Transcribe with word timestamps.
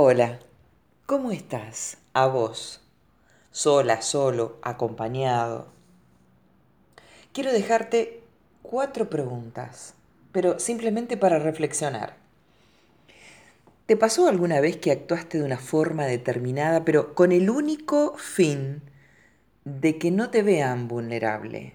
Hola, 0.00 0.38
¿cómo 1.06 1.32
estás? 1.32 1.98
A 2.12 2.28
vos, 2.28 2.80
sola, 3.50 4.00
solo, 4.00 4.56
acompañado. 4.62 5.72
Quiero 7.32 7.52
dejarte 7.52 8.22
cuatro 8.62 9.10
preguntas, 9.10 9.94
pero 10.30 10.60
simplemente 10.60 11.16
para 11.16 11.40
reflexionar. 11.40 12.14
¿Te 13.86 13.96
pasó 13.96 14.28
alguna 14.28 14.60
vez 14.60 14.76
que 14.76 14.92
actuaste 14.92 15.38
de 15.38 15.44
una 15.44 15.58
forma 15.58 16.06
determinada, 16.06 16.84
pero 16.84 17.16
con 17.16 17.32
el 17.32 17.50
único 17.50 18.16
fin 18.18 18.82
de 19.64 19.98
que 19.98 20.12
no 20.12 20.30
te 20.30 20.44
vean 20.44 20.86
vulnerable? 20.86 21.74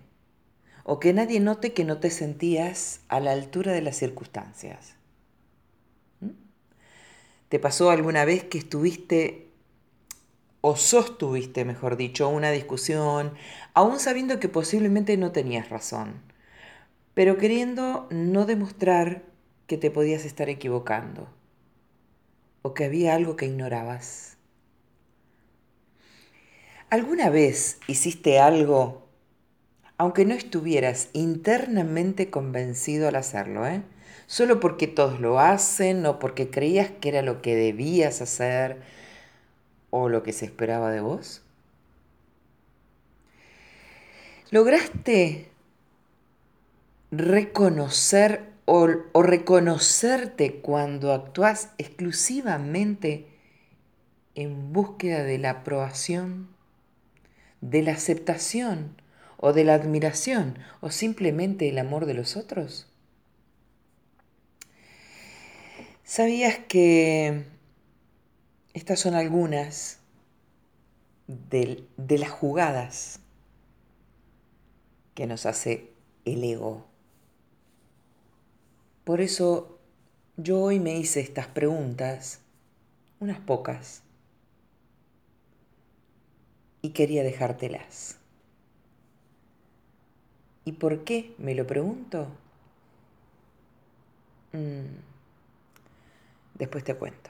O 0.85 1.01
que 1.01 1.11
nadie 1.11 1.41
note 1.41 1.73
que 1.73 1.83
no 1.83 1.97
te 1.97 2.09
sentías 2.09 3.01
a 3.09 3.19
la 3.19 3.33
altura 3.33 3.73
de 3.73 3.81
las 3.81 3.97
circunstancias. 3.97 4.95
¿Te 7.53 7.59
pasó 7.59 7.91
alguna 7.91 8.25
vez 8.25 8.43
que 8.45 8.57
estuviste 8.57 9.51
o 10.61 10.75
sostuviste, 10.75 11.65
mejor 11.65 11.97
dicho, 11.97 12.27
una 12.27 12.49
discusión, 12.49 13.35
aún 13.75 13.99
sabiendo 13.99 14.39
que 14.39 14.49
posiblemente 14.49 15.17
no 15.17 15.31
tenías 15.31 15.69
razón, 15.69 16.15
pero 17.13 17.37
queriendo 17.37 18.07
no 18.09 18.47
demostrar 18.47 19.21
que 19.67 19.77
te 19.77 19.91
podías 19.91 20.25
estar 20.25 20.49
equivocando 20.49 21.27
o 22.63 22.73
que 22.73 22.85
había 22.85 23.13
algo 23.13 23.35
que 23.35 23.45
ignorabas? 23.45 24.37
¿Alguna 26.89 27.29
vez 27.29 27.77
hiciste 27.85 28.39
algo 28.39 29.07
aunque 29.99 30.25
no 30.25 30.33
estuvieras 30.33 31.09
internamente 31.13 32.31
convencido 32.31 33.07
al 33.07 33.15
hacerlo, 33.15 33.67
¿eh? 33.67 33.83
Solo 34.27 34.59
porque 34.59 34.87
todos 34.87 35.19
lo 35.19 35.39
hacen 35.39 36.05
o 36.05 36.19
porque 36.19 36.49
creías 36.49 36.91
que 36.91 37.09
era 37.09 37.21
lo 37.21 37.41
que 37.41 37.55
debías 37.55 38.21
hacer 38.21 38.81
o 39.89 40.09
lo 40.09 40.23
que 40.23 40.33
se 40.33 40.45
esperaba 40.45 40.91
de 40.91 41.01
vos? 41.01 41.41
¿Lograste 44.49 45.49
reconocer 47.11 48.43
o, 48.65 48.87
o 49.11 49.23
reconocerte 49.23 50.61
cuando 50.61 51.13
actúas 51.13 51.69
exclusivamente 51.77 53.27
en 54.35 54.73
búsqueda 54.73 55.23
de 55.23 55.37
la 55.37 55.51
aprobación, 55.51 56.49
de 57.61 57.83
la 57.83 57.93
aceptación 57.93 58.95
o 59.37 59.53
de 59.53 59.63
la 59.63 59.75
admiración 59.75 60.57
o 60.81 60.89
simplemente 60.89 61.69
el 61.69 61.77
amor 61.77 62.05
de 62.05 62.13
los 62.13 62.37
otros? 62.37 62.92
¿Sabías 66.03 66.59
que 66.67 67.45
estas 68.73 68.99
son 68.99 69.15
algunas 69.15 69.99
de, 71.27 71.87
de, 71.95 72.17
las 72.17 72.29
jugadas 72.29 73.21
que 75.15 75.27
nos 75.27 75.45
hace 75.45 75.91
el 76.25 76.43
ego? 76.43 76.85
Por 79.05 79.21
eso 79.21 79.79
yo 80.35 80.59
hoy 80.59 80.79
me 80.79 80.97
hice 80.97 81.21
estas 81.21 81.47
preguntas, 81.47 82.41
unas 83.21 83.39
pocas, 83.39 84.03
y 86.81 86.89
quería 86.89 87.23
dejártelas. 87.23 88.17
¿Y 90.65 90.73
por 90.73 91.05
qué 91.05 91.33
me 91.37 91.55
lo 91.55 91.65
pregunto? 91.65 92.27
Mm. 94.51 95.12
Después 96.63 96.85
te 96.85 96.95
cuento. 96.95 97.29